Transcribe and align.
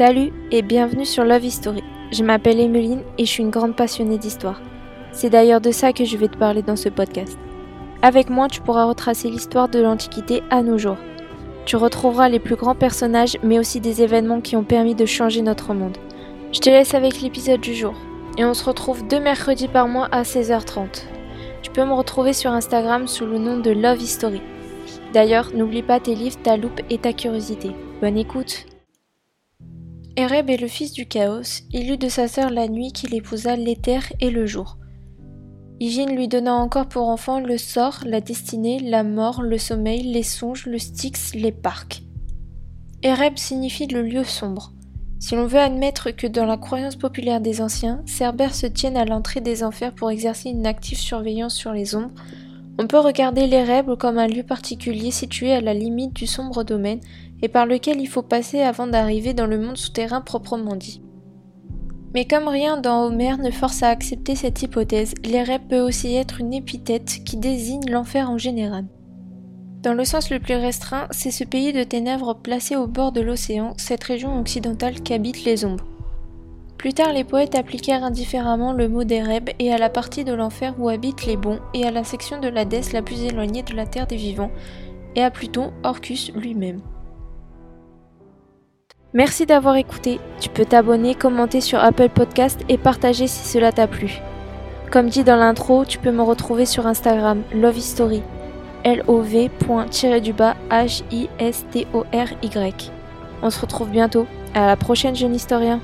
Salut 0.00 0.32
et 0.50 0.62
bienvenue 0.62 1.04
sur 1.04 1.24
Love 1.24 1.44
History. 1.44 1.84
Je 2.10 2.24
m'appelle 2.24 2.58
Emeline 2.58 3.02
et 3.18 3.26
je 3.26 3.30
suis 3.30 3.42
une 3.42 3.50
grande 3.50 3.76
passionnée 3.76 4.16
d'histoire. 4.16 4.58
C'est 5.12 5.28
d'ailleurs 5.28 5.60
de 5.60 5.72
ça 5.72 5.92
que 5.92 6.06
je 6.06 6.16
vais 6.16 6.28
te 6.28 6.38
parler 6.38 6.62
dans 6.62 6.74
ce 6.76 6.88
podcast. 6.88 7.36
Avec 8.00 8.30
moi, 8.30 8.48
tu 8.48 8.62
pourras 8.62 8.86
retracer 8.86 9.28
l'histoire 9.28 9.68
de 9.68 9.78
l'Antiquité 9.78 10.42
à 10.48 10.62
nos 10.62 10.78
jours. 10.78 10.96
Tu 11.66 11.76
retrouveras 11.76 12.30
les 12.30 12.38
plus 12.38 12.56
grands 12.56 12.74
personnages 12.74 13.36
mais 13.42 13.58
aussi 13.58 13.78
des 13.78 14.00
événements 14.00 14.40
qui 14.40 14.56
ont 14.56 14.64
permis 14.64 14.94
de 14.94 15.04
changer 15.04 15.42
notre 15.42 15.74
monde. 15.74 15.98
Je 16.50 16.60
te 16.60 16.70
laisse 16.70 16.94
avec 16.94 17.20
l'épisode 17.20 17.60
du 17.60 17.74
jour. 17.74 17.92
Et 18.38 18.44
on 18.46 18.54
se 18.54 18.64
retrouve 18.64 19.06
deux 19.06 19.20
mercredis 19.20 19.68
par 19.68 19.86
mois 19.86 20.08
à 20.12 20.22
16h30. 20.22 21.02
Tu 21.60 21.70
peux 21.72 21.84
me 21.84 21.92
retrouver 21.92 22.32
sur 22.32 22.52
Instagram 22.52 23.06
sous 23.06 23.26
le 23.26 23.36
nom 23.36 23.58
de 23.58 23.70
Love 23.70 24.00
History. 24.00 24.40
D'ailleurs, 25.12 25.50
n'oublie 25.54 25.82
pas 25.82 26.00
tes 26.00 26.14
livres, 26.14 26.40
ta 26.42 26.56
loupe 26.56 26.80
et 26.88 26.96
ta 26.96 27.12
curiosité. 27.12 27.72
Bonne 28.00 28.16
écoute 28.16 28.64
Ereb 30.20 30.50
est 30.50 30.58
le 30.58 30.68
fils 30.68 30.92
du 30.92 31.06
chaos, 31.06 31.62
il 31.72 31.90
eut 31.90 31.96
de 31.96 32.10
sa 32.10 32.28
sœur 32.28 32.50
la 32.50 32.68
nuit 32.68 32.92
qu'il 32.92 33.14
épousa 33.14 33.56
l'éther 33.56 34.12
et 34.20 34.28
le 34.28 34.44
jour. 34.44 34.76
Hygiène 35.80 36.14
lui 36.14 36.28
donna 36.28 36.52
encore 36.52 36.88
pour 36.88 37.08
enfant 37.08 37.40
le 37.40 37.56
sort, 37.56 38.00
la 38.04 38.20
destinée, 38.20 38.80
la 38.80 39.02
mort, 39.02 39.40
le 39.40 39.56
sommeil, 39.56 40.02
les 40.02 40.22
songes, 40.22 40.66
le 40.66 40.78
styx, 40.78 41.34
les 41.34 41.52
parcs. 41.52 42.02
Ereb 43.02 43.38
signifie 43.38 43.86
le 43.86 44.02
lieu 44.02 44.22
sombre. 44.22 44.74
Si 45.20 45.36
l'on 45.36 45.46
veut 45.46 45.58
admettre 45.58 46.10
que 46.10 46.26
dans 46.26 46.44
la 46.44 46.58
croyance 46.58 46.96
populaire 46.96 47.40
des 47.40 47.62
anciens, 47.62 48.02
Cerbère 48.04 48.54
se 48.54 48.66
tienne 48.66 48.98
à 48.98 49.06
l'entrée 49.06 49.40
des 49.40 49.64
enfers 49.64 49.94
pour 49.94 50.10
exercer 50.10 50.50
une 50.50 50.66
active 50.66 50.98
surveillance 50.98 51.54
sur 51.54 51.72
les 51.72 51.94
ombres, 51.94 52.12
on 52.78 52.86
peut 52.86 52.98
regarder 52.98 53.46
l'Ereb 53.46 53.94
comme 53.96 54.18
un 54.18 54.26
lieu 54.26 54.42
particulier 54.42 55.10
situé 55.10 55.52
à 55.52 55.60
la 55.60 55.74
limite 55.74 56.14
du 56.14 56.26
sombre 56.26 56.64
domaine 56.64 57.00
et 57.42 57.48
par 57.48 57.66
lequel 57.66 58.00
il 58.00 58.06
faut 58.06 58.22
passer 58.22 58.60
avant 58.60 58.86
d'arriver 58.86 59.34
dans 59.34 59.46
le 59.46 59.58
monde 59.58 59.76
souterrain 59.76 60.20
proprement 60.20 60.76
dit. 60.76 61.02
Mais 62.14 62.24
comme 62.24 62.48
rien 62.48 62.76
dans 62.76 63.04
Homère 63.04 63.38
ne 63.38 63.50
force 63.50 63.82
à 63.82 63.88
accepter 63.88 64.34
cette 64.34 64.62
hypothèse, 64.62 65.14
l'Ereb 65.24 65.62
peut 65.68 65.80
aussi 65.80 66.14
être 66.14 66.40
une 66.40 66.54
épithète 66.54 67.20
qui 67.24 67.36
désigne 67.36 67.88
l'enfer 67.88 68.30
en 68.30 68.38
général. 68.38 68.86
Dans 69.82 69.94
le 69.94 70.04
sens 70.04 70.30
le 70.30 70.40
plus 70.40 70.56
restreint, 70.56 71.06
c'est 71.10 71.30
ce 71.30 71.44
pays 71.44 71.72
de 71.72 71.84
ténèbres 71.84 72.34
placé 72.34 72.76
au 72.76 72.86
bord 72.86 73.12
de 73.12 73.20
l'océan, 73.20 73.74
cette 73.78 74.04
région 74.04 74.38
occidentale 74.38 75.00
qu'habitent 75.00 75.44
les 75.44 75.64
ombres. 75.64 75.89
Plus 76.80 76.94
tard, 76.94 77.12
les 77.12 77.24
poètes 77.24 77.56
appliquèrent 77.56 78.04
indifféremment 78.04 78.72
le 78.72 78.88
mot 78.88 79.04
d'Ereb 79.04 79.50
et 79.58 79.70
à 79.70 79.76
la 79.76 79.90
partie 79.90 80.24
de 80.24 80.32
l'enfer 80.32 80.72
où 80.78 80.88
habitent 80.88 81.26
les 81.26 81.36
bons 81.36 81.58
et 81.74 81.84
à 81.84 81.90
la 81.90 82.04
section 82.04 82.40
de 82.40 82.48
l'Hadès 82.48 82.94
la 82.94 83.02
plus 83.02 83.22
éloignée 83.22 83.62
de 83.62 83.74
la 83.74 83.84
terre 83.84 84.06
des 84.06 84.16
vivants, 84.16 84.50
et 85.14 85.22
à 85.22 85.30
Pluton, 85.30 85.74
Orcus 85.82 86.32
lui-même. 86.34 86.80
Merci 89.12 89.44
d'avoir 89.44 89.76
écouté. 89.76 90.20
Tu 90.40 90.48
peux 90.48 90.64
t'abonner, 90.64 91.14
commenter 91.14 91.60
sur 91.60 91.80
Apple 91.80 92.08
Podcast 92.08 92.58
et 92.70 92.78
partager 92.78 93.26
si 93.26 93.46
cela 93.46 93.72
t'a 93.72 93.86
plu. 93.86 94.22
Comme 94.90 95.10
dit 95.10 95.22
dans 95.22 95.36
l'intro, 95.36 95.84
tu 95.84 95.98
peux 95.98 96.12
me 96.12 96.22
retrouver 96.22 96.64
sur 96.64 96.86
Instagram 96.86 97.42
Love 97.52 97.76
History. 97.76 98.22
L-O-V.-du-bas 98.84 100.56
H-I-S-T-O-R-Y. 100.70 101.92
On 103.42 103.50
se 103.50 103.60
retrouve 103.60 103.90
bientôt. 103.90 104.26
À 104.54 104.66
la 104.66 104.76
prochaine, 104.76 105.14
jeune 105.14 105.34
historien. 105.34 105.78